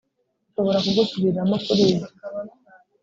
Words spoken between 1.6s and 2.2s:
kuri ibyo